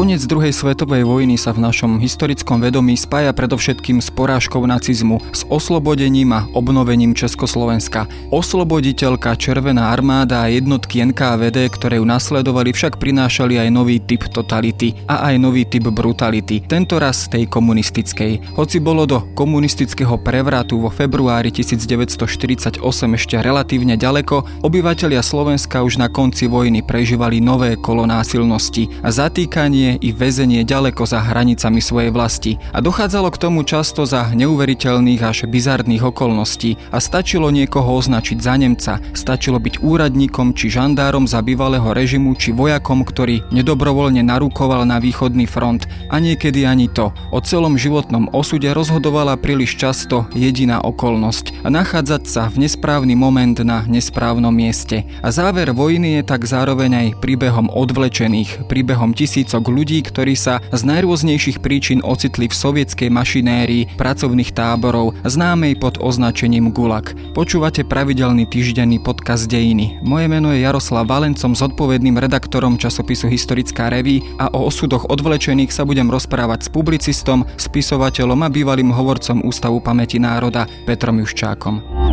[0.00, 5.44] Koniec druhej svetovej vojny sa v našom historickom vedomí spája predovšetkým s porážkou nacizmu, s
[5.44, 8.08] oslobodením a obnovením Československa.
[8.32, 14.96] Osloboditeľka Červená armáda a jednotky NKVD, ktoré ju nasledovali, však prinášali aj nový typ totality
[15.04, 18.56] a aj nový typ brutality, tento raz tej komunistickej.
[18.56, 26.08] Hoci bolo do komunistického prevratu vo februári 1948 ešte relatívne ďaleko, obyvatelia Slovenska už na
[26.08, 32.10] konci vojny prežívali nové kolo násilnosti a zatýkanie mučenie i väzenie ďaleko za hranicami svojej
[32.14, 38.38] vlasti a dochádzalo k tomu často za neuveriteľných až bizarných okolností a stačilo niekoho označiť
[38.38, 44.86] za Nemca, stačilo byť úradníkom či žandárom za bývalého režimu či vojakom, ktorý nedobrovoľne narúkoval
[44.86, 47.10] na východný front a niekedy ani to.
[47.34, 53.56] O celom životnom osude rozhodovala príliš často jediná okolnosť a nachádzať sa v nesprávny moment
[53.64, 55.08] na nesprávnom mieste.
[55.24, 60.82] A záver vojny je tak zároveň aj príbehom odvlečených, príbehom tisícok ľudí, ktorí sa z
[60.84, 67.16] najrôznejších príčin ocitli v sovietskej mašinérii pracovných táborov, známej pod označením Gulag.
[67.32, 70.04] Počúvate pravidelný týždenný podcast Dejiny.
[70.04, 75.88] Moje meno je Jaroslav Valencom, zodpovedným redaktorom časopisu Historická reví a o osudoch odvlečených sa
[75.88, 82.09] budem rozprávať s publicistom, spisovateľom a bývalým hovorcom Ústavu pamäti národa Petrom Juščákom.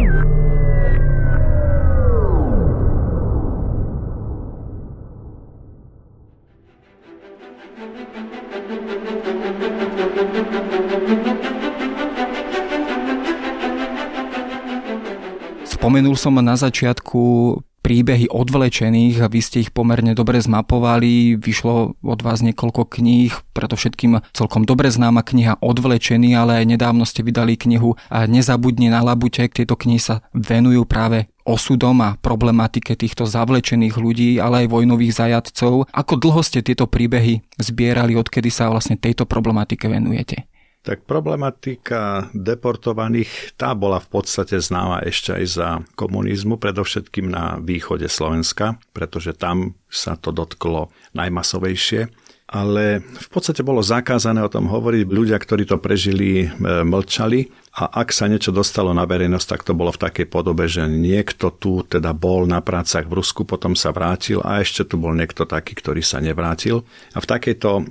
[15.88, 21.39] Spomenul som na začiatku príbehy odvlečených a vy ste ich pomerne dobre zmapovali.
[21.39, 27.07] Vyšlo od vás niekoľko kníh, preto všetkým celkom dobre známa kniha Odvlečený, ale aj nedávno
[27.07, 29.55] ste vydali knihu Nezabudni na labutek.
[29.55, 35.88] Tieto knihy sa venujú práve osudom a problematike týchto zavlečených ľudí, ale aj vojnových zajadcov.
[35.95, 40.47] Ako dlho ste tieto príbehy zbierali, odkedy sa vlastne tejto problematike venujete?
[40.88, 48.08] Tak problematika deportovaných, tá bola v podstate známa ešte aj za komunizmu, predovšetkým na východe
[48.08, 52.08] Slovenska, pretože tam sa to dotklo najmasovejšie
[52.47, 55.03] ale v podstate bolo zakázané o tom hovoriť.
[55.03, 59.75] Ľudia, ktorí to prežili, e, mlčali a ak sa niečo dostalo na verejnosť, tak to
[59.75, 63.91] bolo v takej podobe, že niekto tu teda bol na prácach v Rusku, potom sa
[63.91, 66.88] vrátil a ešte tu bol niekto taký, ktorý sa nevrátil.
[67.12, 67.81] A v takejto e,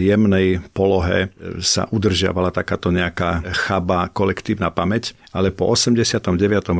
[0.00, 6.24] jemnej polohe e, sa udržiavala takáto nejaká chaba kolektívna pamäť, ale po 89.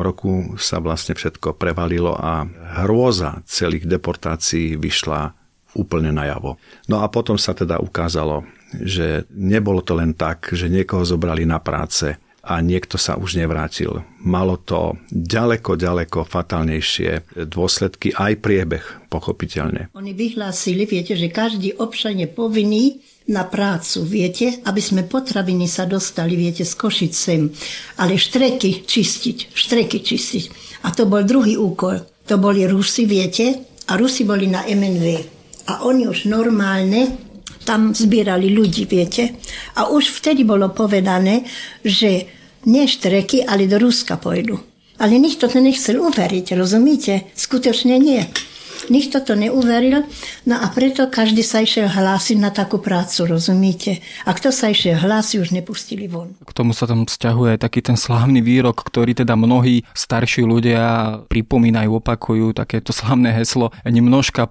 [0.01, 2.49] roku sa vlastne všetko prevalilo a
[2.81, 5.36] hrôza celých deportácií vyšla
[5.77, 6.57] úplne najavo.
[6.89, 8.43] No a potom sa teda ukázalo,
[8.73, 12.17] že nebolo to len tak, že niekoho zobrali na práce
[12.47, 14.07] a niekto sa už nevrátil.
[14.23, 19.91] Malo to ďaleko, ďaleko fatálnejšie dôsledky, aj priebeh, pochopiteľne.
[19.91, 25.83] Oni vyhlásili, viete, že každý občan je povinný na prácu, viete, aby sme potraviny sa
[25.83, 27.51] dostali, viete, z Košic sem.
[27.99, 30.43] Ale štreky čistiť, štreky čistiť.
[30.87, 31.99] A to bol druhý úkol.
[32.31, 35.36] To boli Rusi, viete, a Rusi boli na MNV
[35.67, 37.19] a oni už normálne
[37.67, 39.35] tam zbierali ľudí, viete.
[39.75, 41.43] A už vtedy bolo povedané,
[41.83, 42.23] že
[42.63, 44.55] nie štreky, ale do Ruska pôjdu.
[44.97, 47.29] Ale nikto to nechcel uveriť, rozumíte?
[47.35, 48.23] Skutočne nie.
[48.87, 50.07] Nikto to neuveril,
[50.47, 53.99] no a preto každý sa išiel hlásiť na takú prácu, rozumíte?
[54.23, 56.37] A kto sa išiel hlásiť, už nepustili von.
[56.45, 60.83] K tomu sa tam vzťahuje taký ten slávny výrok, ktorý teda mnohí starší ľudia
[61.27, 64.47] pripomínajú, opakujú, takéto slávne heslo Nemnožka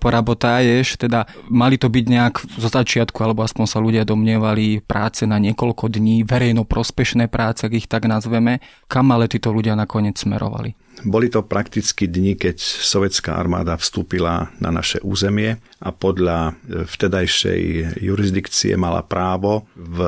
[0.62, 5.40] ješ, teda mali to byť nejak zo začiatku, alebo aspoň sa ľudia domnievali práce na
[5.40, 8.60] niekoľko dní, verejno prospešné práce, ak ich tak nazveme.
[8.86, 10.85] Kam ale títo ľudia nakoniec smerovali?
[11.06, 17.62] Boli to prakticky dni, keď sovetská armáda vstúpila na naše územie a podľa e, vtedajšej
[18.02, 20.02] jurisdikcie mala právo v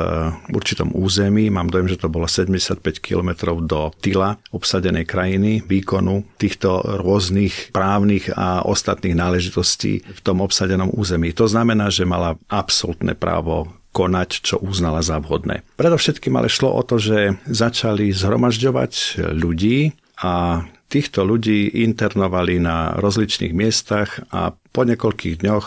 [0.51, 6.83] určitom území, mám dojem, že to bolo 75 km do tyla obsadenej krajiny, výkonu týchto
[6.99, 11.31] rôznych právnych a ostatných náležitostí v tom obsadenom území.
[11.39, 15.63] To znamená, že mala absolútne právo konať, čo uznala za vhodné.
[15.79, 23.53] Predovšetkým ale šlo o to, že začali zhromažďovať ľudí a Týchto ľudí internovali na rozličných
[23.53, 25.67] miestach a po niekoľkých dňoch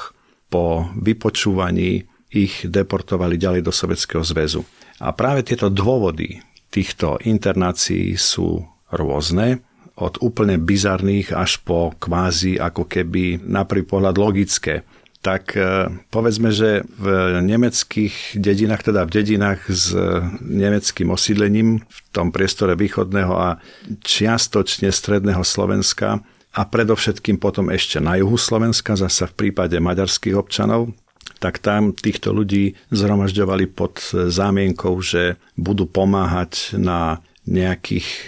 [0.50, 4.65] po vypočúvaní ich deportovali ďalej do Sovjetského zväzu.
[4.97, 6.41] A práve tieto dôvody
[6.73, 9.62] týchto internácií sú rôzne,
[10.01, 14.81] od úplne bizarných až po kvázi ako keby na prvý pohľad logické
[15.21, 17.06] tak e, povedzme, že v
[17.45, 19.94] nemeckých dedinách, teda v dedinách s
[20.41, 23.62] nemeckým osídlením v tom priestore východného a
[24.01, 30.91] čiastočne stredného Slovenska a predovšetkým potom ešte na juhu Slovenska, zasa v prípade maďarských občanov,
[31.39, 38.25] tak tam týchto ľudí zhromažďovali pod zámienkou, že budú pomáhať na nejakých e,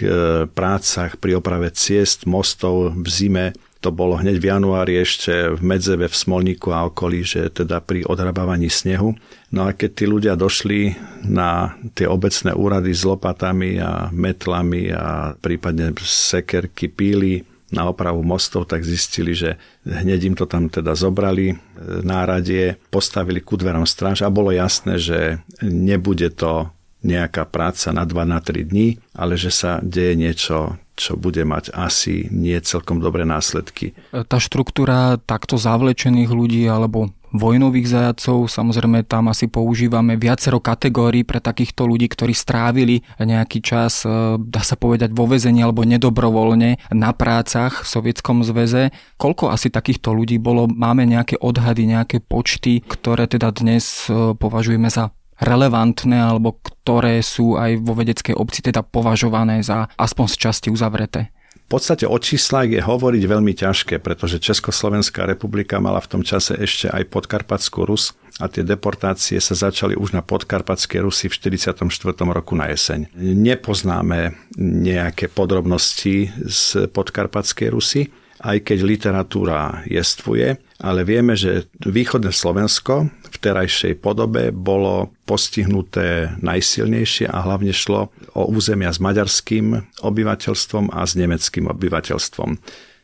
[0.50, 3.46] prácach pri oprave ciest, mostov v zime.
[3.84, 8.08] To bolo hneď v januári ešte v Medzeve, v Smolníku a okolí, že teda pri
[8.08, 9.12] odrabávaní snehu.
[9.52, 10.96] No a keď tí ľudia došli
[11.28, 17.44] na tie obecné úrady s lopatami a metlami a prípadne sekerky, píly
[17.76, 21.56] na opravu mostov, tak zistili, že hneď im to tam teda zobrali, e,
[22.00, 26.72] náradie, postavili ku dverom stráž a bolo jasné, že nebude to
[27.04, 31.74] nejaká práca na 2 na 3 dní, ale že sa deje niečo, čo bude mať
[31.74, 33.98] asi nie celkom dobré následky.
[34.14, 38.46] Tá štruktúra takto zavlečených ľudí alebo vojnových zajacov.
[38.46, 44.62] Samozrejme, tam asi používame viacero kategórií pre takýchto ľudí, ktorí strávili nejaký čas, e, dá
[44.62, 48.94] sa povedať, vo vezení alebo nedobrovoľne na prácach v Sovietskom zväze.
[49.18, 50.70] Koľko asi takýchto ľudí bolo?
[50.70, 57.58] Máme nejaké odhady, nejaké počty, ktoré teda dnes e, považujeme za relevantné alebo ktoré sú
[57.58, 61.34] aj vo vedeckej obci teda považované za aspoň z časti uzavreté?
[61.64, 66.52] V podstate o číslach je hovoriť veľmi ťažké, pretože Československá republika mala v tom čase
[66.60, 71.88] ešte aj podkarpatskú Rus a tie deportácie sa začali už na podkarpatské Rusy v 44.
[72.20, 73.08] roku na jeseň.
[73.16, 78.12] Nepoznáme nejaké podrobnosti z podkarpatskej Rusy,
[78.44, 83.08] aj keď literatúra jestvuje, ale vieme, že východné Slovensko
[83.44, 91.12] terajšej podobe bolo postihnuté najsilnejšie a hlavne šlo o územia s maďarským obyvateľstvom a s
[91.12, 92.56] nemeckým obyvateľstvom.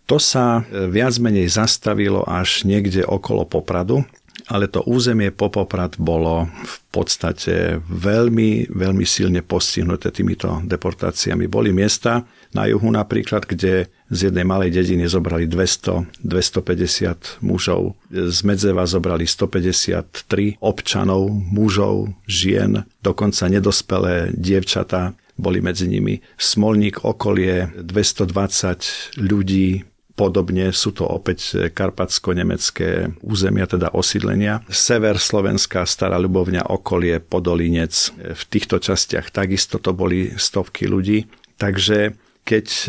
[0.08, 4.02] To sa viac menej zastavilo až niekde okolo Popradu,
[4.50, 11.46] ale to územie po Poprad bolo v podstate veľmi, veľmi silne postihnuté týmito deportáciami.
[11.46, 18.38] Boli miesta na juhu napríklad, kde z jednej malej dediny zobrali 200, 250 mužov, z
[18.42, 26.20] Medzeva zobrali 153 občanov, mužov, žien, dokonca nedospelé dievčatá boli medzi nimi.
[26.36, 29.88] Smolník okolie 220 ľudí,
[30.20, 34.60] Podobne sú to opäť karpatsko-nemecké územia, teda osídlenia.
[34.68, 38.12] Sever Slovenska, Stará Ľubovňa, okolie, Podolinec.
[38.36, 41.24] V týchto častiach takisto to boli stovky ľudí.
[41.56, 42.12] Takže
[42.44, 42.86] keď e,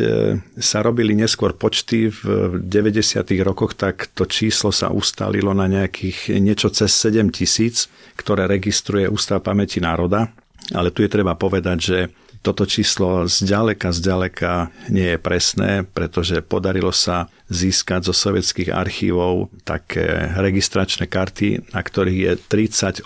[0.57, 3.21] sa robili neskôr počty v 90.
[3.45, 9.43] rokoch, tak to číslo sa ustalilo na nejakých niečo cez 7 tisíc, ktoré registruje Ústav
[9.45, 10.31] pamäti národa.
[10.71, 11.97] Ale tu je treba povedať, že
[12.41, 20.33] toto číslo zďaleka, zďaleka nie je presné, pretože podarilo sa získať zo sovietských archívov také
[20.35, 22.33] registračné karty, na ktorých je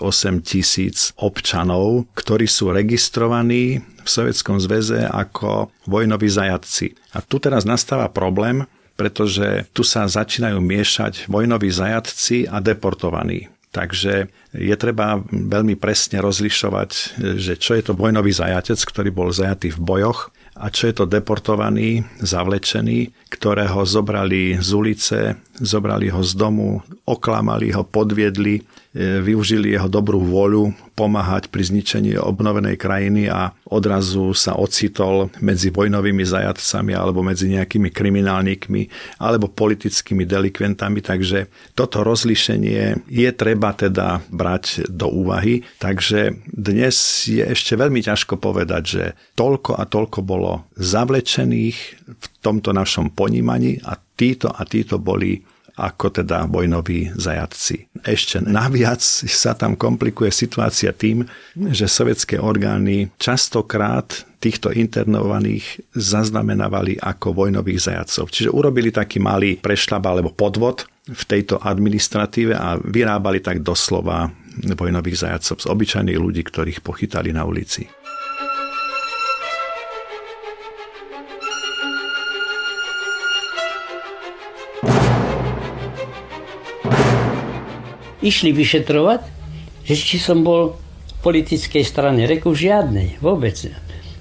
[0.40, 6.96] tisíc občanov, ktorí sú registrovaní v Sovietskom zväze ako vojnoví zajatci.
[7.12, 8.64] A tu teraz nastáva problém,
[8.96, 13.52] pretože tu sa začínajú miešať vojnoví zajatci a deportovaní.
[13.76, 19.68] Takže je treba veľmi presne rozlišovať, že čo je to vojnový zajatec, ktorý bol zajatý
[19.76, 25.18] v bojoch a čo je to deportovaný, zavlečený, ktorého zobrali z ulice,
[25.60, 28.64] zobrali ho z domu, oklamali ho, podviedli,
[28.96, 36.24] využili jeho dobrú vôľu pomáhať pri zničení obnovenej krajiny a odrazu sa ocitol medzi vojnovými
[36.24, 38.88] zajatcami alebo medzi nejakými kriminálnikmi
[39.20, 41.04] alebo politickými delikventami.
[41.04, 45.60] Takže toto rozlišenie je treba teda brať do úvahy.
[45.76, 46.96] Takže dnes
[47.28, 49.04] je ešte veľmi ťažko povedať, že
[49.36, 55.44] toľko a toľko bolo zavlečených v tomto našom ponímaní a títo a títo boli
[55.76, 58.00] ako teda vojnoví zajatci.
[58.00, 67.36] Ešte naviac sa tam komplikuje situácia tým, že sovietské orgány častokrát týchto internovaných zaznamenávali ako
[67.36, 68.32] vojnových zajacov.
[68.32, 75.28] Čiže urobili taký malý prešľab alebo podvod v tejto administratíve a vyrábali tak doslova vojnových
[75.28, 77.84] zajacov z obyčajných ľudí, ktorých pochytali na ulici.
[88.26, 89.20] Išli vyšetrovať,
[89.86, 92.26] že či som bol v politickej strane.
[92.26, 93.54] Reku žiadnej, vôbec.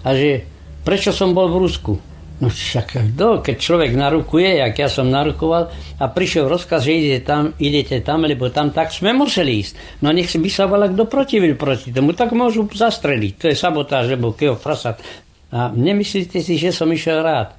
[0.05, 0.45] A že
[0.85, 1.93] prečo som bol v Rusku.
[2.35, 7.21] No však, do, keď človek narukuje, jak ja som narukoval a prišiel rozkaz, že idete
[7.23, 10.03] tam, idete tam, lebo tam tak sme museli ísť.
[10.03, 13.33] No nech by sa volá kto protivil proti tomu, tak môžu zastreliť.
[13.39, 14.99] To je sabotáž, lebo keo frasat.
[15.55, 17.55] A nemyslíte si, že som išiel rád.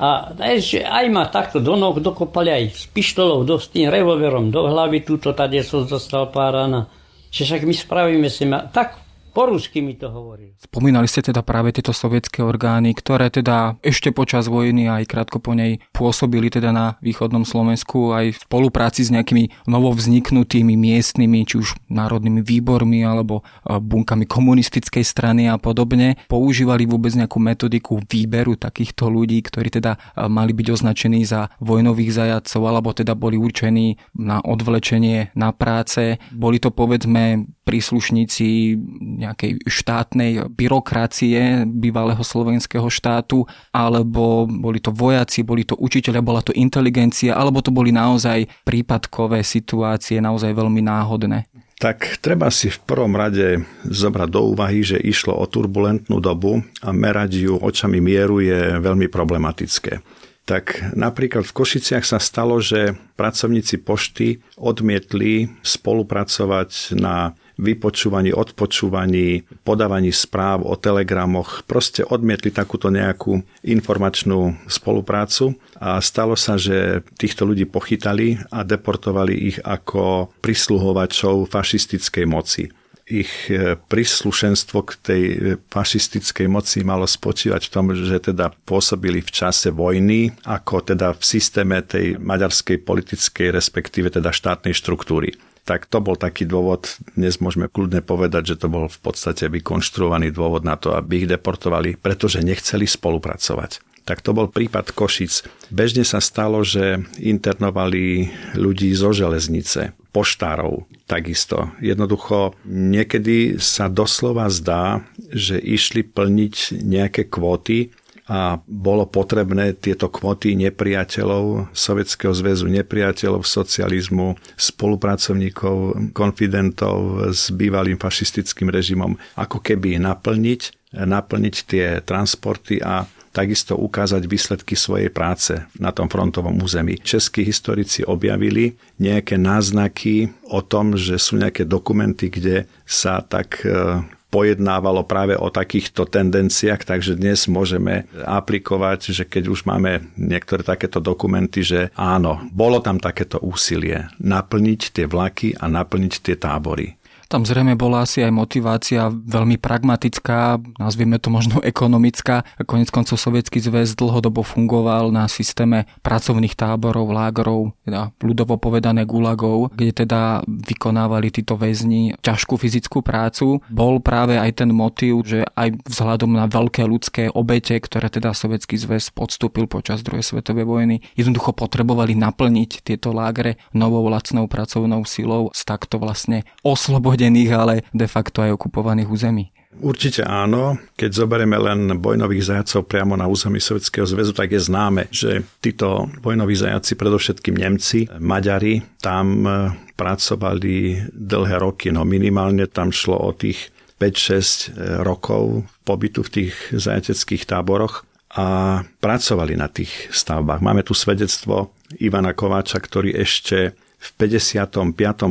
[0.00, 4.48] A ešte aj ma takto do noh dokopali aj s pištolou, do, s tým revolverom
[4.48, 6.88] do hlavy, túto tady som dostal pár rána.
[7.28, 8.64] Že však my spravíme si ma.
[8.64, 8.96] Tak
[9.30, 10.58] Po rusky mi to hovoril.
[10.58, 15.54] Spomínali ste teda práve tieto sovietské orgány, ktoré teda ešte počas vojny aj krátko po
[15.54, 21.78] nej pôsobili teda na východnom Slovensku aj v spolupráci s nejakými novovzniknutými miestnymi, či už
[21.86, 26.18] národnými výbormi alebo e, bunkami komunistickej strany a podobne.
[26.26, 32.10] Používali vôbec nejakú metodiku výberu takýchto ľudí, ktorí teda e, mali byť označení za vojnových
[32.10, 36.18] zajacov alebo teda boli určení na odvlečenie na práce.
[36.34, 38.74] Boli to povedzme príslušníci
[39.20, 46.56] nejakej štátnej byrokracie bývalého slovenského štátu, alebo boli to vojaci, boli to učiteľia, bola to
[46.56, 51.44] inteligencia, alebo to boli naozaj prípadkové situácie, naozaj veľmi náhodné.
[51.80, 56.92] Tak treba si v prvom rade zobrať do úvahy, že išlo o turbulentnú dobu a
[56.92, 60.04] merať ju očami mieru je veľmi problematické.
[60.44, 70.10] Tak napríklad v Košiciach sa stalo, že pracovníci pošty odmietli spolupracovať na vypočúvaní, odpočúvaní, podávaní
[70.10, 71.62] správ o telegramoch.
[71.68, 79.34] Proste odmietli takúto nejakú informačnú spoluprácu a stalo sa, že týchto ľudí pochytali a deportovali
[79.52, 82.72] ich ako prisluhovačov fašistickej moci
[83.10, 85.36] ich e, príslušenstvo k tej e,
[85.66, 91.22] fašistickej moci malo spočívať v tom, že teda pôsobili v čase vojny, ako teda v
[91.26, 95.34] systéme tej maďarskej politickej, respektíve teda štátnej štruktúry
[95.70, 100.34] tak to bol taký dôvod, dnes môžeme kľudne povedať, že to bol v podstate vykonštruovaný
[100.34, 103.78] dôvod na to, aby ich deportovali, pretože nechceli spolupracovať.
[104.02, 105.46] Tak to bol prípad Košic.
[105.70, 111.70] Bežne sa stalo, že internovali ľudí zo železnice, poštárov takisto.
[111.78, 117.94] Jednoducho niekedy sa doslova zdá, že išli plniť nejaké kvóty,
[118.30, 128.70] a bolo potrebné tieto kvoty nepriateľov Sovietskeho zväzu, nepriateľov socializmu, spolupracovníkov, konfidentov s bývalým fašistickým
[128.70, 136.10] režimom, ako keby naplniť, naplniť tie transporty a takisto ukázať výsledky svojej práce na tom
[136.10, 136.98] frontovom území.
[137.02, 144.02] Českí historici objavili nejaké náznaky o tom, že sú nejaké dokumenty, kde sa tak e,
[144.30, 151.02] pojednávalo práve o takýchto tendenciách, takže dnes môžeme aplikovať, že keď už máme niektoré takéto
[151.02, 156.99] dokumenty, že áno, bolo tam takéto úsilie naplniť tie vlaky a naplniť tie tábory.
[157.30, 162.42] Tam zrejme bola asi aj motivácia veľmi pragmatická, nazvieme to možno ekonomická.
[162.66, 169.70] Konec koncov Sovietský zväz dlhodobo fungoval na systéme pracovných táborov, lágrov, teda ľudovo povedané gulagov,
[169.78, 173.62] kde teda vykonávali títo väzni ťažkú fyzickú prácu.
[173.70, 178.74] Bol práve aj ten motív, že aj vzhľadom na veľké ľudské obete, ktoré teda Sovietský
[178.74, 185.54] zväz podstúpil počas druhej svetovej vojny, jednoducho potrebovali naplniť tieto lágre novou lacnou pracovnou silou
[185.54, 189.52] z takto vlastne oslobodiť oslobodených, ale de facto aj okupovaných území.
[189.80, 190.76] Určite áno.
[190.98, 196.10] Keď zoberieme len vojnových zajacov priamo na území Sovjetského zväzu, tak je známe, že títo
[196.20, 199.50] vojnoví zajaci, predovšetkým Nemci, Maďari, tam e,
[199.94, 203.70] pracovali dlhé roky, no minimálne tam šlo o tých
[204.02, 210.60] 5-6 e, rokov pobytu v tých zajateckých táboroch a pracovali na tých stavbách.
[210.60, 211.72] Máme tu svedectvo
[212.02, 214.82] Ivana Kováča, ktorý ešte v 55.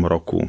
[0.06, 0.48] roku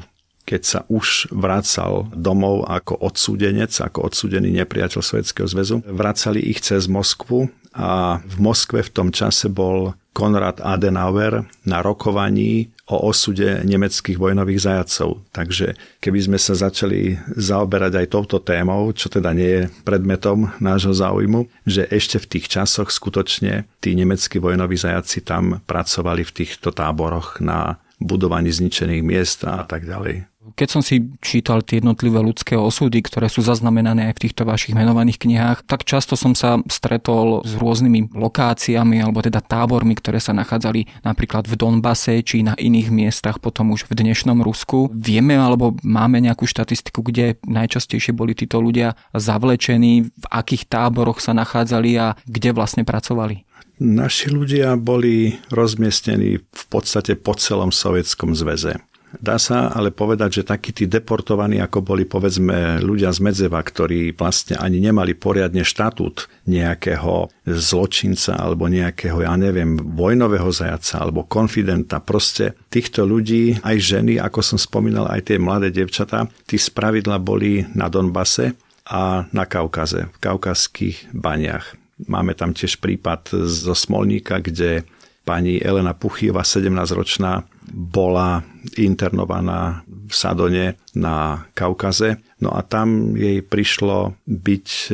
[0.50, 5.78] keď sa už vracal domov ako odsúdenec, ako odsúdený nepriateľ Sovjetského zväzu.
[5.86, 12.74] Vracali ich cez Moskvu a v Moskve v tom čase bol Konrad Adenauer na rokovaní
[12.90, 15.22] o osude nemeckých vojnových zajacov.
[15.30, 20.90] Takže keby sme sa začali zaoberať aj touto témou, čo teda nie je predmetom nášho
[20.90, 26.74] záujmu, že ešte v tých časoch skutočne tí nemeckí vojnoví zajaci tam pracovali v týchto
[26.74, 30.26] táboroch na budovaní zničených miest a tak ďalej.
[30.54, 34.76] Keď som si čítal tie jednotlivé ľudské osudy, ktoré sú zaznamenané aj v týchto vašich
[34.76, 40.36] menovaných knihách, tak často som sa stretol s rôznymi lokáciami alebo teda tábormi, ktoré sa
[40.36, 44.90] nachádzali napríklad v Donbase či na iných miestach potom už v dnešnom Rusku.
[44.92, 51.32] Vieme alebo máme nejakú štatistiku, kde najčastejšie boli títo ľudia zavlečení, v akých táboroch sa
[51.32, 53.48] nachádzali a kde vlastne pracovali?
[53.80, 58.76] Naši ľudia boli rozmiestnení v podstate po celom Sovietskom zväze.
[59.18, 64.14] Dá sa ale povedať, že takí tí deportovaní, ako boli povedzme ľudia z Medzeva, ktorí
[64.14, 71.98] vlastne ani nemali poriadne štatút nejakého zločinca alebo nejakého, ja neviem, vojnového zajaca alebo konfidenta.
[71.98, 77.66] Proste týchto ľudí, aj ženy, ako som spomínal, aj tie mladé devčatá, tí spravidla boli
[77.74, 78.54] na Donbase
[78.86, 81.74] a na Kaukaze, v kaukazských baniach.
[82.06, 84.86] Máme tam tiež prípad zo Smolníka, kde
[85.24, 88.42] Pani Elena Puchieva, 17-ročná, bola
[88.76, 90.66] internovaná v Sadone
[90.98, 92.18] na Kaukaze.
[92.42, 94.92] No a tam jej prišlo byť e,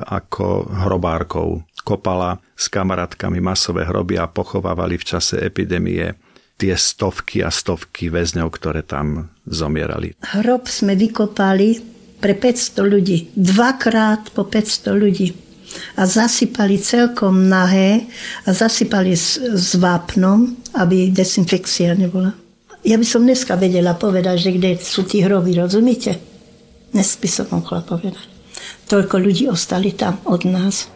[0.00, 1.60] ako hrobárkou.
[1.84, 6.16] Kopala s kamarátkami masové hroby a pochovávali v čase epidémie
[6.56, 10.16] tie stovky a stovky väzňov, ktoré tam zomierali.
[10.24, 13.16] Hrob sme vykopali pre 500 ľudí.
[13.36, 15.45] Dvakrát po 500 ľudí.
[15.98, 18.06] A zasypali celkom nahé
[18.46, 22.32] a zasypali s, s vápnom, aby desinfekcia nebola.
[22.86, 26.16] Ja by som dneska vedela povedať, že kde sú tí hroby, rozumíte?
[26.94, 28.26] Dnes by som mohla povedať.
[28.86, 30.86] Toľko ľudí ostali tam od nás.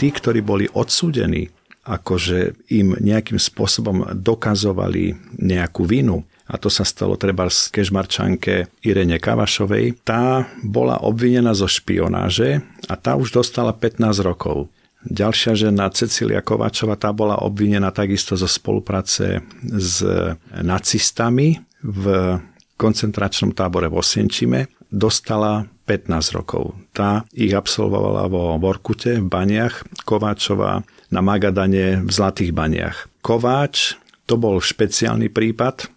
[0.00, 1.52] tí, ktorí boli odsúdení,
[1.84, 9.22] akože im nejakým spôsobom dokazovali nejakú vinu, a to sa stalo treba z kežmarčanke Irene
[9.22, 14.66] Kavašovej, tá bola obvinená zo špionáže a tá už dostala 15 rokov.
[15.00, 20.04] Ďalšia žena, Cecília Kováčova, tá bola obvinená takisto zo spolupráce s
[20.52, 22.04] nacistami v
[22.76, 24.68] koncentračnom tábore v Osienčime.
[24.92, 26.76] Dostala 15 rokov.
[26.92, 33.08] Tá ich absolvovala vo Vorkute v Baniach, Kováčová na Magadane v Zlatých Baniach.
[33.24, 33.96] Kováč
[34.28, 35.88] to bol špeciálny prípad,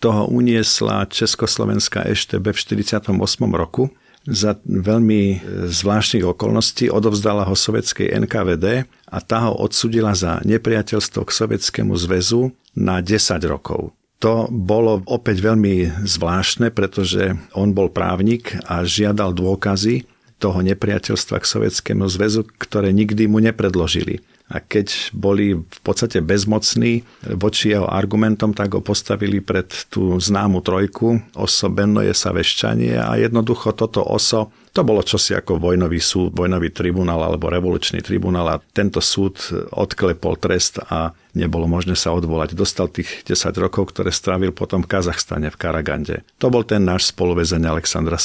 [0.00, 3.12] toho uniesla Československá EŠTB v 48.
[3.52, 3.92] roku
[4.24, 11.30] za veľmi zvláštnych okolností odovzdala ho sovietskej NKVD a tá ho odsudila za nepriateľstvo k
[11.32, 13.96] Sovietskému zväzu na 10 rokov.
[14.20, 20.04] To bolo opäť veľmi zvláštne, pretože on bol právnik a žiadal dôkazy
[20.36, 24.20] toho nepriateľstva k Sovietskému zväzu, ktoré nikdy mu nepredložili.
[24.50, 27.06] A keď boli v podstate bezmocní
[27.38, 33.14] voči jeho argumentom, tak ho postavili pred tú známu trojku, oso Bennoje sa veščanie a
[33.14, 38.62] jednoducho toto oso to bolo čosi ako vojnový súd, vojnový tribunál alebo revolučný tribunál a
[38.62, 39.42] tento súd
[39.74, 42.54] odklepol trest a nebolo možné sa odvolať.
[42.54, 46.22] Dostal tých 10 rokov, ktoré strávil potom v Kazachstane, v Karagande.
[46.38, 48.18] To bol ten náš spoluväzeň Alexandra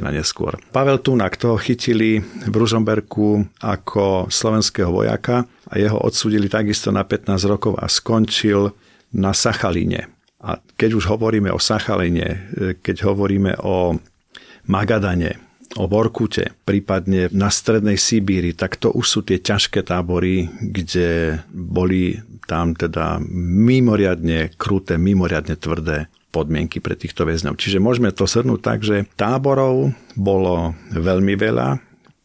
[0.00, 0.56] na neskôr.
[0.72, 7.36] Pavel Tunak toho chytili v Ružomberku ako slovenského vojaka a jeho odsúdili takisto na 15
[7.44, 8.72] rokov a skončil
[9.12, 10.08] na Sachalíne.
[10.42, 12.48] A keď už hovoríme o Sachaline,
[12.82, 13.94] keď hovoríme o
[14.66, 21.40] Magadane, o Vorkute, prípadne na strednej Sibíri, tak to už sú tie ťažké tábory, kde
[21.48, 27.60] boli tam teda mimoriadne kruté, mimoriadne tvrdé podmienky pre týchto väzňov.
[27.60, 31.80] Čiže môžeme to shrnúť tak, že táborov bolo veľmi veľa,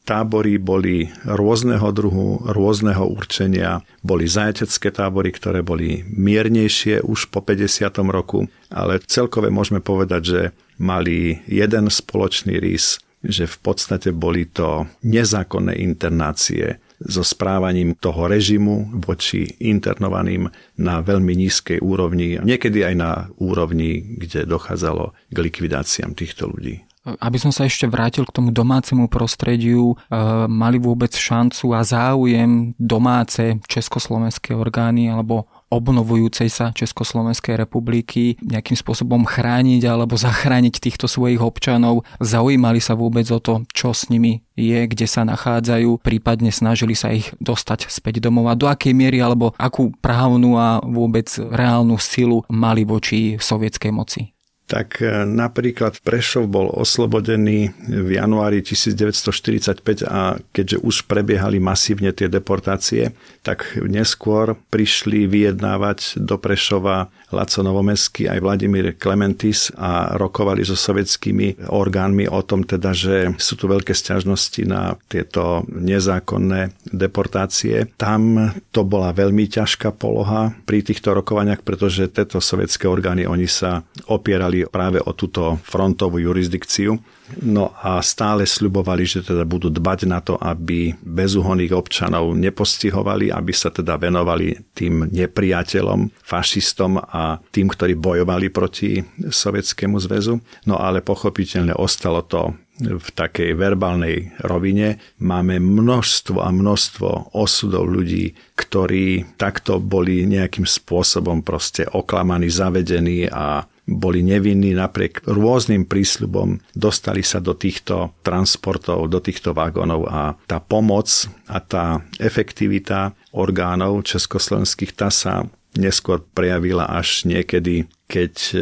[0.07, 3.83] tábory boli rôzneho druhu, rôzneho určenia.
[3.99, 7.91] Boli zajatecké tábory, ktoré boli miernejšie už po 50.
[8.07, 10.41] roku, ale celkové môžeme povedať, že
[10.79, 18.89] mali jeden spoločný rys že v podstate boli to nezákonné internácie so správaním toho režimu
[19.03, 20.49] voči internovaným
[20.81, 26.81] na veľmi nízkej úrovni, niekedy aj na úrovni, kde dochádzalo k likvidáciám týchto ľudí.
[27.07, 30.15] Aby som sa ešte vrátil k tomu domácemu prostrediu, e,
[30.51, 39.27] mali vôbec šancu a záujem domáce československé orgány alebo obnovujúcej sa Československej republiky nejakým spôsobom
[39.27, 42.07] chrániť alebo zachrániť týchto svojich občanov.
[42.23, 47.13] Zaujímali sa vôbec o to, čo s nimi je, kde sa nachádzajú, prípadne snažili sa
[47.13, 52.41] ich dostať späť domov a do akej miery alebo akú právnu a vôbec reálnu silu
[52.49, 54.36] mali voči sovietskej moci
[54.67, 62.27] tak e, napríklad Prešov bol oslobodený v januári 1945 a keďže už prebiehali masívne tie
[62.27, 63.15] deportácie,
[63.47, 71.67] tak neskôr prišli vyjednávať do Prešova Laco Novomesky aj Vladimír Klementis a rokovali so sovietskými
[71.67, 77.91] orgánmi o tom teda, že sú tu veľké sťažnosti na tieto nezákonné deportácie.
[77.99, 83.83] Tam to bola veľmi ťažká poloha pri týchto rokovaniach, pretože tieto sovietské orgány, oni sa
[84.07, 86.95] opierali práve o túto frontovú jurisdikciu.
[87.43, 93.51] No a stále sľubovali, že teda budú dbať na to, aby bezúhonných občanov nepostihovali, aby
[93.51, 100.39] sa teda venovali tým nepriateľom, fašistom a tým, ktorí bojovali proti Sovietskému zväzu.
[100.63, 108.37] No ale pochopiteľne ostalo to v takej verbálnej rovine máme množstvo a množstvo osudov ľudí,
[108.53, 117.23] ktorí takto boli nejakým spôsobom proste oklamaní, zavedení a boli nevinní napriek rôznym prísľubom, dostali
[117.23, 121.07] sa do týchto transportov, do týchto vagónov a tá pomoc
[121.47, 125.47] a tá efektivita orgánov československých tá sa
[125.79, 128.55] neskôr prejavila až niekedy, keď e,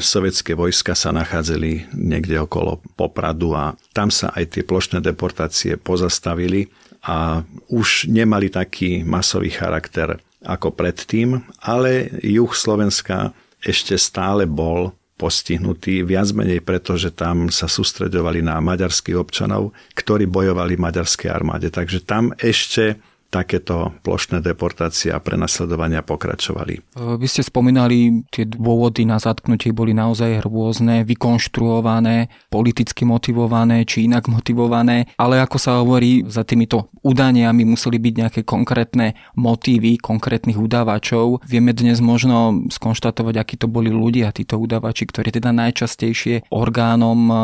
[0.00, 6.72] sovietské vojska sa nachádzali niekde okolo Popradu a tam sa aj tie plošné deportácie pozastavili
[7.04, 13.30] a už nemali taký masový charakter ako predtým, ale juh Slovenska
[13.62, 20.26] ešte stále bol postihnutý, viac menej preto, že tam sa sústredovali na maďarských občanov, ktorí
[20.26, 21.70] bojovali v maďarskej armáde.
[21.70, 22.98] Takže tam ešte
[23.32, 26.92] takéto plošné deportácie a prenasledovania pokračovali.
[27.16, 34.28] Vy ste spomínali, tie dôvody na zatknutie boli naozaj rôzne, vykonštruované, politicky motivované či inak
[34.28, 41.40] motivované, ale ako sa hovorí, za týmito udaniami museli byť nejaké konkrétne motívy konkrétnych udávačov.
[41.48, 47.34] Vieme dnes možno skonštatovať, akí to boli ľudia, títo udávači, ktorí teda najčastejšie orgánom e,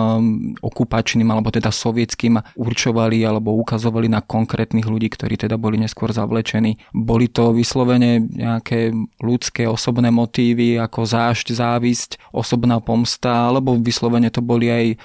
[0.60, 6.78] okupačným alebo teda sovietským určovali alebo ukazovali na konkrétnych ľudí, ktorí teda boli neskôr zavlečení.
[6.94, 14.44] Boli to vyslovene nejaké ľudské osobné motívy ako zášť, závisť, osobná pomsta, alebo vyslovene to
[14.44, 14.96] boli aj e,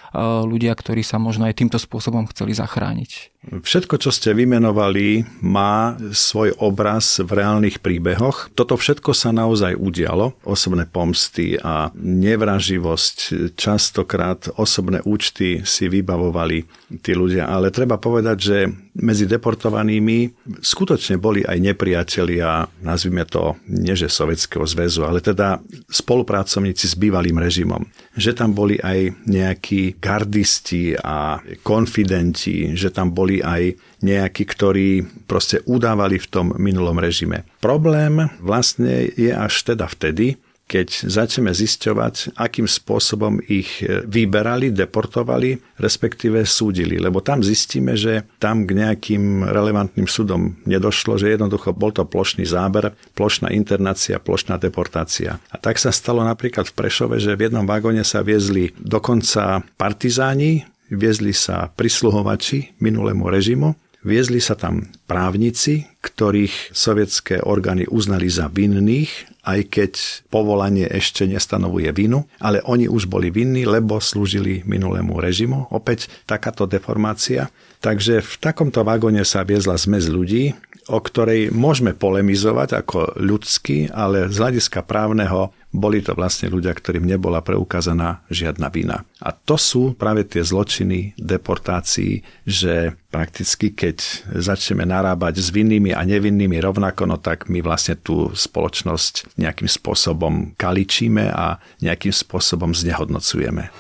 [0.45, 3.32] ľudia, ktorí sa možno aj týmto spôsobom chceli zachrániť.
[3.43, 8.47] Všetko, čo ste vymenovali, má svoj obraz v reálnych príbehoch.
[8.55, 10.31] Toto všetko sa naozaj udialo.
[10.47, 16.63] Osobné pomsty a nevraživosť, častokrát osobné účty si vybavovali
[17.03, 17.51] tí ľudia.
[17.51, 18.57] Ale treba povedať, že
[18.95, 25.59] medzi deportovanými skutočne boli aj nepriatelia, nazvime to, nie že Sovietskeho zväzu, ale teda
[25.91, 27.83] spolupracovníci s bývalým režimom.
[28.13, 33.73] Že tam boli aj nejakí gardisti a konfidenti, že tam boli aj
[34.05, 34.89] nejakí, ktorí
[35.25, 37.47] proste udávali v tom minulom režime.
[37.57, 40.37] Problém vlastne je až teda vtedy,
[40.73, 46.97] keď začneme zisťovať, akým spôsobom ich e, vyberali, deportovali, respektíve súdili.
[46.97, 52.49] Lebo tam zistíme, že tam k nejakým relevantným súdom nedošlo, že jednoducho bol to plošný
[52.49, 55.37] záber, plošná internácia, plošná deportácia.
[55.53, 60.65] A tak sa stalo napríklad v Prešove, že v jednom vagóne sa viezli dokonca partizáni,
[60.89, 69.33] viezli sa prisluhovači minulému režimu, viezli sa tam právnici, ktorých sovietské orgány uznali za vinných
[69.43, 69.91] aj keď
[70.31, 75.67] povolanie ešte nestanovuje vinu, ale oni už boli vinní, lebo slúžili minulému režimu.
[75.69, 77.51] Opäť takáto deformácia.
[77.83, 80.55] Takže v takomto vagóne sa viezla zmes ľudí,
[80.87, 87.03] o ktorej môžeme polemizovať ako ľudský, ale z hľadiska právneho boli to vlastne ľudia, ktorým
[87.03, 89.01] nebola preukázaná žiadna vina.
[89.19, 93.97] A to sú práve tie zločiny deportácií, že prakticky keď
[94.37, 100.53] začneme narábať s vinnými a nevinnými rovnako, no tak my vlastne tú spoločnosť nejakým spôsobom
[100.53, 103.73] kaličíme a nejakým spôsobom znehodnocujeme.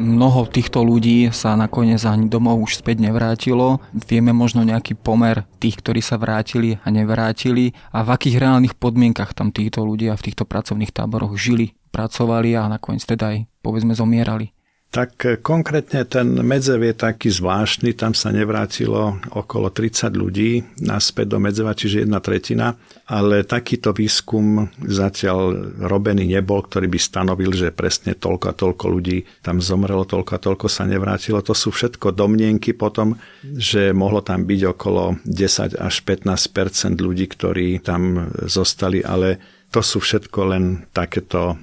[0.00, 3.84] Mnoho týchto ľudí sa nakoniec ani domov už späť nevrátilo.
[3.92, 9.36] Vieme možno nejaký pomer tých, ktorí sa vrátili a nevrátili a v akých reálnych podmienkach
[9.36, 14.56] tam títo ľudia v týchto pracovných táboroch žili, pracovali a nakoniec teda aj povedzme zomierali.
[14.90, 21.30] Tak e, konkrétne ten Medzev je taký zvláštny, tam sa nevrátilo okolo 30 ľudí naspäť
[21.30, 22.74] do Medzeva, čiže jedna tretina,
[23.06, 25.54] ale takýto výskum zatiaľ
[25.86, 30.42] robený nebol, ktorý by stanovil, že presne toľko a toľko ľudí tam zomrelo, toľko a
[30.42, 31.38] toľko sa nevrátilo.
[31.38, 33.14] To sú všetko domnienky potom,
[33.46, 40.02] že mohlo tam byť okolo 10 až 15% ľudí, ktorí tam zostali, ale to sú
[40.02, 41.56] všetko len takéto e,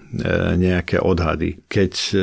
[0.55, 1.59] nejaké odhady.
[1.67, 2.15] Keď e,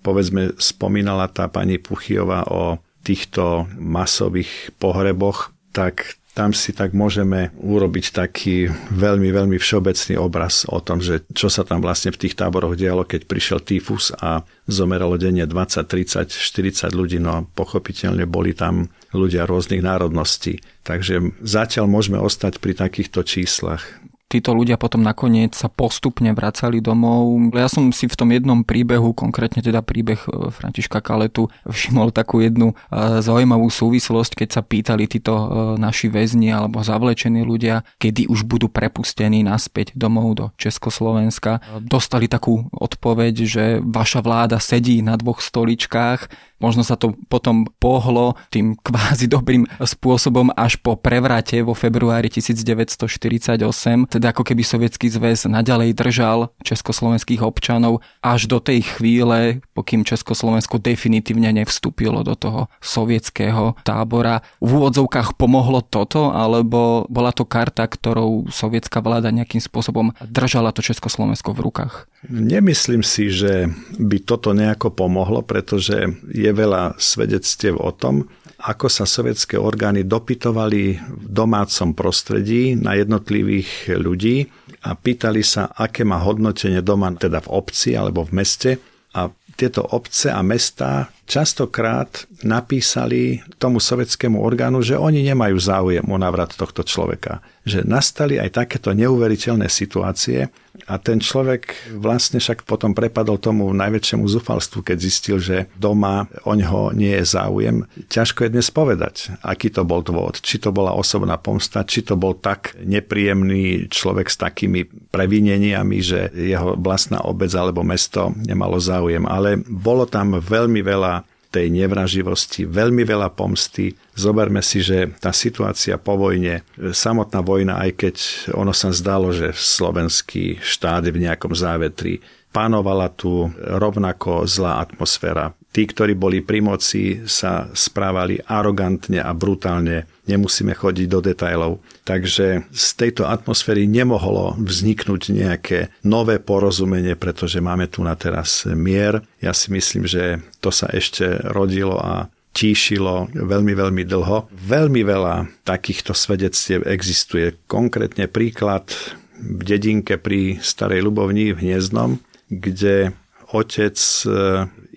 [0.00, 8.16] povedzme spomínala tá pani Puchiová o týchto masových pohreboch, tak tam si tak môžeme urobiť
[8.16, 12.72] taký veľmi, veľmi všeobecný obraz o tom, že čo sa tam vlastne v tých táboroch
[12.72, 18.88] dialo, keď prišiel tyfus a zomeralo denne 20, 30, 40 ľudí, no pochopiteľne boli tam
[19.12, 20.64] ľudia rôznych národností.
[20.88, 23.84] Takže zatiaľ môžeme ostať pri takýchto číslach
[24.32, 27.52] títo ľudia potom nakoniec sa postupne vracali domov.
[27.52, 32.40] Ja som si v tom jednom príbehu, konkrétne teda príbeh e, Františka Kaletu, všimol takú
[32.40, 32.74] jednu e,
[33.20, 35.44] zaujímavú súvislosť, keď sa pýtali títo e,
[35.76, 41.60] naši väzni alebo zavlečení ľudia, kedy už budú prepustení naspäť domov do Československa.
[41.84, 48.38] Dostali takú odpoveď, že vaša vláda sedí na dvoch stoličkách, Možno sa to potom pohlo
[48.54, 53.58] tým kvázi dobrým spôsobom až po prevrate vo februári 1948,
[54.06, 60.78] teda ako keby Sovietský zväz naďalej držal československých občanov až do tej chvíle, pokým Československo
[60.78, 64.46] definitívne nevstúpilo do toho sovietského tábora.
[64.62, 70.86] V úvodzovkách pomohlo toto, alebo bola to karta, ktorou sovietská vláda nejakým spôsobom držala to
[70.86, 72.11] Československo v rukách?
[72.30, 73.66] Nemyslím si, že
[73.98, 78.30] by toto nejako pomohlo, pretože je veľa svedectiev o tom,
[78.62, 84.46] ako sa sovietské orgány dopytovali v domácom prostredí na jednotlivých ľudí
[84.86, 88.70] a pýtali sa, aké má hodnotenie doma, teda v obci alebo v meste.
[89.18, 89.26] A
[89.58, 96.56] tieto obce a mesta častokrát napísali tomu sovietskému orgánu, že oni nemajú záujem o návrat
[96.56, 97.44] tohto človeka.
[97.66, 100.48] Že nastali aj takéto neuveriteľné situácie,
[100.86, 106.52] a ten človek vlastne však potom prepadol tomu najväčšiemu zúfalstvu, keď zistil, že doma o
[106.52, 107.76] ňoho nie je záujem.
[108.10, 110.42] Ťažko je dnes povedať, aký to bol dôvod.
[110.42, 116.30] Či to bola osobná pomsta, či to bol tak nepríjemný človek s takými previneniami, že
[116.34, 119.24] jeho vlastná obec alebo mesto nemalo záujem.
[119.26, 123.92] Ale bolo tam veľmi veľa tej nevraživosti, veľmi veľa pomsty.
[124.16, 128.14] Zoberme si, že tá situácia po vojne, samotná vojna, aj keď
[128.56, 132.24] ono sa zdalo, že slovenský štát je v nejakom závetri,
[132.56, 140.04] panovala tu rovnako zlá atmosféra tí, ktorí boli pri moci, sa správali arogantne a brutálne.
[140.28, 141.82] Nemusíme chodiť do detajlov.
[142.04, 149.24] Takže z tejto atmosféry nemohlo vzniknúť nejaké nové porozumenie, pretože máme tu na teraz mier.
[149.40, 154.52] Ja si myslím, že to sa ešte rodilo a tíšilo veľmi, veľmi dlho.
[154.52, 157.56] Veľmi veľa takýchto svedectiev existuje.
[157.64, 158.92] Konkrétne príklad
[159.40, 162.20] v dedinke pri Starej Ľubovni v Hniezdnom,
[162.52, 163.16] kde
[163.50, 163.96] otec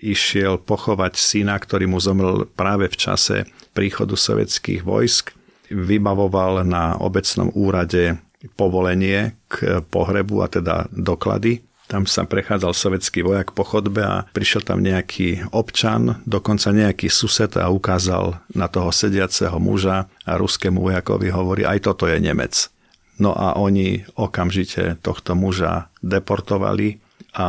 [0.00, 3.36] išiel pochovať syna, ktorý mu zomrel práve v čase
[3.72, 5.32] príchodu sovietských vojsk.
[5.72, 8.20] Vybavoval na obecnom úrade
[8.54, 11.66] povolenie k pohrebu a teda doklady.
[11.86, 17.54] Tam sa prechádzal sovietský vojak po chodbe a prišiel tam nejaký občan, dokonca nejaký sused
[17.54, 22.74] a ukázal na toho sediaceho muža a ruskému vojakovi hovorí, aj toto je Nemec.
[23.22, 27.05] No a oni okamžite tohto muža deportovali
[27.36, 27.48] a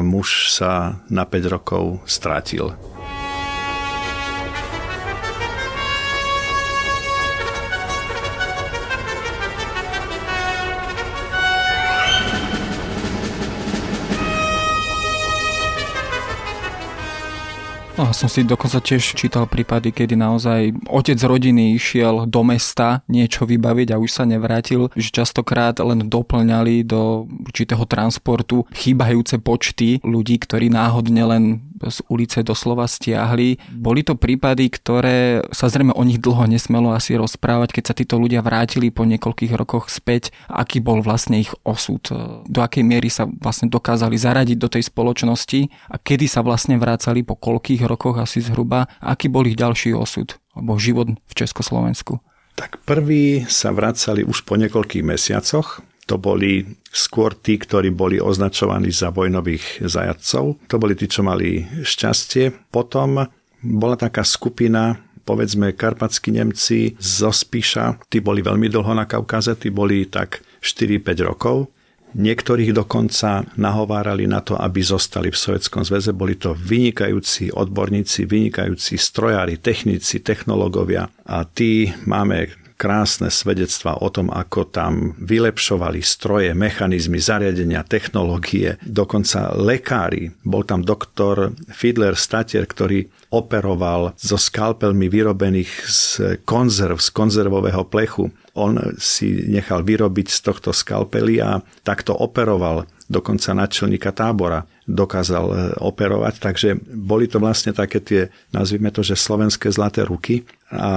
[0.00, 2.72] muž sa na 5 rokov strátil.
[17.96, 23.48] No, som si dokonca tiež čítal prípady, kedy naozaj otec rodiny išiel do mesta niečo
[23.48, 30.36] vybaviť a už sa nevrátil, že častokrát len doplňali do určitého transportu chýbajúce počty ľudí,
[30.36, 31.44] ktorí náhodne len
[31.80, 33.60] z ulice doslova stiahli.
[33.72, 38.16] Boli to prípady, ktoré sa zrejme o nich dlho nesmelo asi rozprávať, keď sa títo
[38.16, 42.00] ľudia vrátili po niekoľkých rokoch späť, aký bol vlastne ich osud,
[42.44, 47.20] do akej miery sa vlastne dokázali zaradiť do tej spoločnosti a kedy sa vlastne vrácali
[47.20, 52.18] po koľkých rokoch asi zhruba, aký bol ich ďalší osud alebo život v Československu.
[52.56, 58.94] Tak prví sa vracali už po niekoľkých mesiacoch, to boli skôr tí, ktorí boli označovaní
[58.94, 60.70] za vojnových zajadcov.
[60.70, 62.70] To boli tí, čo mali šťastie.
[62.70, 63.26] Potom
[63.58, 69.74] bola taká skupina povedzme karpatskí Nemci zo Spiša, tí boli veľmi dlho na Kaukaze, tí
[69.74, 71.66] boli tak 4-5 rokov.
[72.16, 76.16] Niektorých dokonca nahovárali na to, aby zostali v Sovjetskom zväze.
[76.16, 81.12] Boli to vynikajúci odborníci, vynikajúci strojári, technici, technológovia.
[81.28, 89.56] A tí máme krásne svedectva o tom, ako tam vylepšovali stroje, mechanizmy, zariadenia, technológie, dokonca
[89.56, 90.30] lekári.
[90.44, 96.02] Bol tam doktor Fiedler Statier, ktorý operoval so skalpelmi vyrobených z
[96.44, 98.30] konzerv, z konzervového plechu.
[98.56, 105.56] On si nechal vyrobiť z tohto skalpely a takto operoval dokonca načelníka tábora dokázal e,
[105.82, 108.22] operovať, takže boli to vlastne také tie,
[108.54, 110.90] nazvime to, že slovenské zlaté ruky a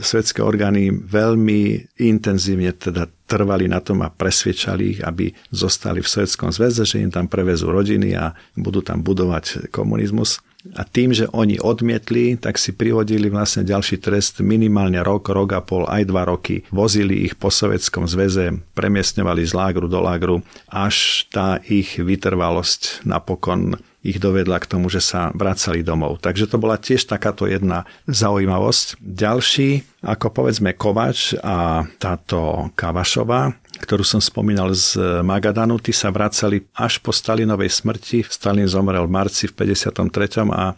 [0.00, 6.52] svetské orgány veľmi intenzívne teda trvali na tom a presviečali ich, aby zostali v Sovjetskom
[6.52, 10.40] zväze, že im tam prevezú rodiny a budú tam budovať komunizmus.
[10.74, 15.60] A tým, že oni odmietli, tak si prihodili vlastne ďalší trest minimálne rok, rok a
[15.62, 16.66] pol, aj dva roky.
[16.74, 23.78] Vozili ich po Sovjetskom zväze, premiestňovali z lágru do lágru, až tá ich vytrvalosť napokon
[24.06, 26.22] ich dovedla k tomu, že sa vracali domov.
[26.22, 29.02] Takže to bola tiež takáto jedna zaujímavosť.
[29.02, 33.50] Ďalší, ako povedzme Kovač a táto Kavašová,
[33.82, 38.24] ktorú som spomínal z Magadanu, tí sa vracali až po Stalinovej smrti.
[38.24, 40.48] Stalin zomrel v marci v 53.
[40.48, 40.74] a e,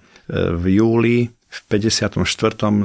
[0.56, 2.20] v júli v 54.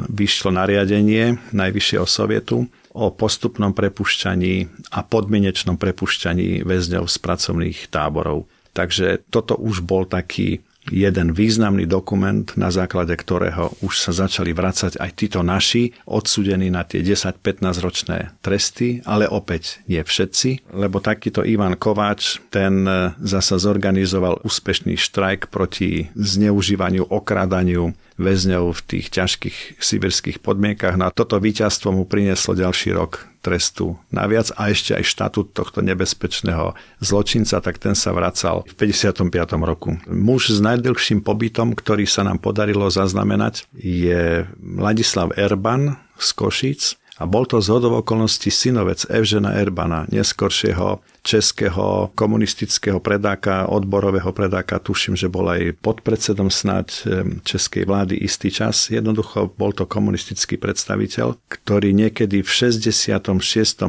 [0.08, 8.46] vyšlo nariadenie Najvyššieho sovietu o postupnom prepušťaní a podmienečnom prepušťaní väzňov z pracovných táborov.
[8.74, 15.00] Takže toto už bol taký jeden významný dokument, na základe ktorého už sa začali vracať
[15.00, 21.48] aj títo naši, odsudení na tie 10-15 ročné tresty, ale opäť nie všetci, lebo takýto
[21.48, 29.58] Ivan Kováč, ten e, zasa zorganizoval úspešný štrajk proti zneužívaniu, okradaniu väzňov v tých ťažkých
[29.82, 30.96] sibirských podmienkach.
[30.98, 35.84] No a toto víťazstvo mu prinieslo ďalší rok trestu naviac a ešte aj štatút tohto
[35.84, 39.28] nebezpečného zločinca, tak ten sa vracal v 55.
[39.68, 40.00] roku.
[40.08, 47.30] Muž s najdlhším pobytom, ktorý sa nám podarilo zaznamenať, je Ladislav Erban z Košíc, a
[47.30, 55.14] bol to z hodov okolností synovec Evžena Erbana, neskoršieho českého komunistického predáka, odborového predáka, tuším,
[55.16, 57.06] že bol aj podpredsedom snáď
[57.46, 58.90] českej vlády istý čas.
[58.90, 63.22] Jednoducho bol to komunistický predstaviteľ, ktorý niekedy v 66.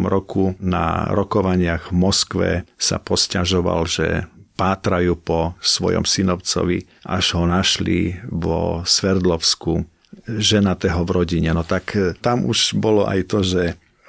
[0.04, 4.06] roku na rokovaniach v Moskve sa posťažoval, že
[4.54, 9.82] pátrajú po svojom synovcovi, až ho našli vo Sverdlovsku
[10.26, 11.50] ženatého v rodine.
[11.52, 13.62] No tak e, tam už bolo aj to, že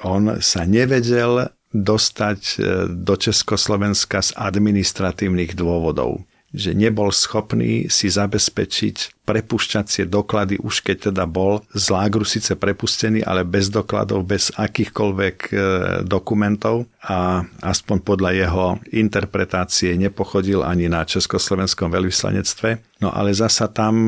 [0.04, 2.56] on sa nevedel dostať e,
[2.92, 6.24] do Československa z administratívnych dôvodov
[6.56, 13.28] že nebol schopný si zabezpečiť prepušťacie doklady, už keď teda bol z lágru síce prepustený,
[13.28, 15.54] ale bez dokladov, bez akýchkoľvek e,
[16.08, 23.04] dokumentov a aspoň podľa jeho interpretácie nepochodil ani na Československom veľvyslanectve.
[23.04, 24.08] No ale zasa tam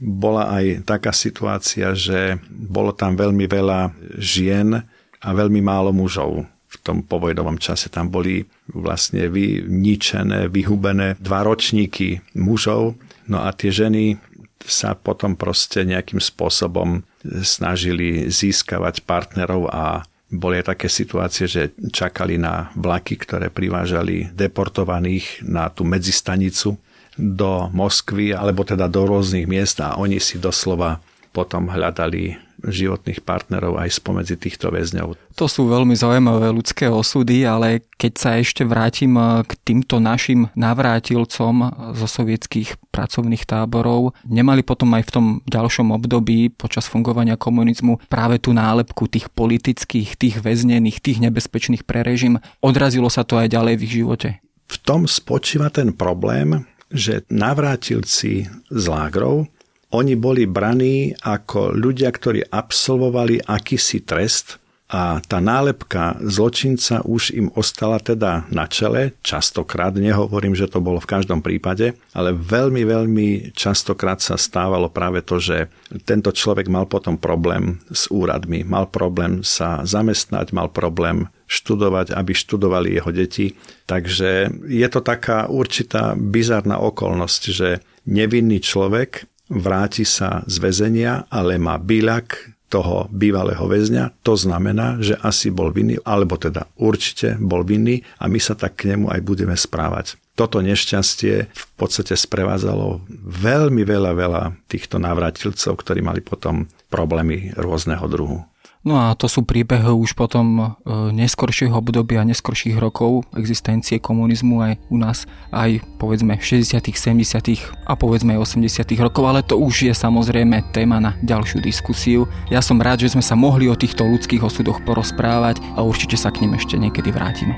[0.00, 4.80] bola aj taká situácia, že bolo tam veľmi veľa žien
[5.20, 6.48] a veľmi málo mužov.
[6.70, 12.96] V tom povojnovom čase tam boli vlastne vyničené, vyhubené dva ročníky mužov,
[13.28, 14.16] no a tie ženy
[14.64, 17.04] sa potom proste nejakým spôsobom
[17.44, 25.42] snažili získavať partnerov a boli aj také situácie, že čakali na vlaky, ktoré privážali deportovaných
[25.42, 26.78] na tú medzistanicu
[27.20, 33.80] do Moskvy alebo teda do rôznych miest a oni si doslova potom hľadali životných partnerov
[33.80, 35.16] aj spomedzi týchto väzňov.
[35.40, 40.52] To sú veľmi zaujímavé ľudské osudy, ale keď sa ešte vrátim eh, k týmto našim
[40.52, 41.54] navrátilcom
[41.96, 48.36] zo sovietských pracovných táborov, nemali potom aj v tom ďalšom období počas fungovania komunizmu práve
[48.36, 52.36] tú nálepku tých politických, tých väznených, tých nebezpečných pre režim.
[52.60, 54.28] Odrazilo sa to aj ďalej v ich živote?
[54.70, 59.48] V tom spočíva ten problém, že navrátilci z lágrov,
[59.90, 64.59] oni boli braní ako ľudia, ktorí absolvovali akýsi trest
[64.90, 70.98] a tá nálepka zločinca už im ostala teda na čele, častokrát, nehovorím, že to bolo
[70.98, 75.70] v každom prípade, ale veľmi, veľmi častokrát sa stávalo práve to, že
[76.02, 82.32] tento človek mal potom problém s úradmi, mal problém sa zamestnať, mal problém študovať, aby
[82.34, 83.54] študovali jeho deti.
[83.86, 87.78] Takže je to taká určitá bizarná okolnosť, že
[88.10, 95.18] nevinný človek vráti sa z väzenia, ale má byľak toho bývalého väzňa, to znamená, že
[95.18, 99.20] asi bol vinný, alebo teda určite bol vinný a my sa tak k nemu aj
[99.26, 100.14] budeme správať.
[100.38, 108.06] Toto nešťastie v podstate sprevádzalo veľmi veľa, veľa týchto návratilcov, ktorí mali potom problémy rôzneho
[108.08, 108.49] druhu.
[108.80, 110.66] No a to sú príbehy už potom e,
[111.12, 117.60] neskoršieho obdobia, neskorších rokov existencie komunizmu aj u nás, aj povedzme 60., 70.
[117.84, 118.88] a povedzme aj 80.
[119.04, 122.24] rokov, ale to už je samozrejme téma na ďalšiu diskusiu.
[122.48, 126.32] Ja som rád, že sme sa mohli o týchto ľudských osudoch porozprávať a určite sa
[126.32, 127.52] k nim ešte niekedy vrátime.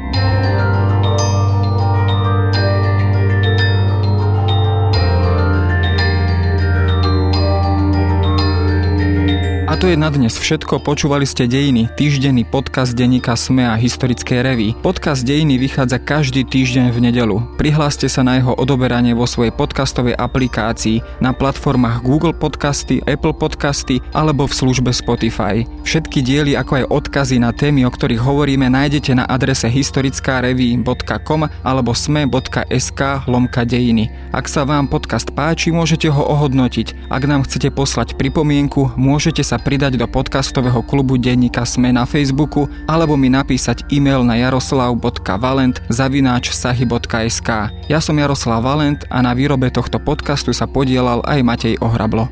[9.82, 10.78] To je na dnes všetko.
[10.78, 14.78] Počúvali ste Dejiny, týždenný podcast denníka SME a historické revy.
[14.78, 17.42] Podcast Dejiny vychádza každý týždeň v nedelu.
[17.58, 23.98] Prihláste sa na jeho odoberanie vo svojej podcastovej aplikácii na platformách Google Podcasty, Apple Podcasty
[24.14, 25.66] alebo v službe Spotify.
[25.82, 31.90] Všetky diely ako aj odkazy na témy, o ktorých hovoríme, nájdete na adrese historická.revy.com alebo
[31.92, 34.08] sme.sk lomka dejiny.
[34.30, 37.10] Ak sa vám podcast páči, môžete ho ohodnotiť.
[37.10, 42.70] Ak nám chcete poslať pripomienku, môžete sa pridať do podcastového klubu denníka Sme na Facebooku
[42.86, 47.50] alebo mi napísať e-mail na jaroslav.valent zavináč sahy.sk.
[47.90, 52.30] Ja som Jaroslav Valent a na výrobe tohto podcastu sa podielal aj Matej Ohrablo.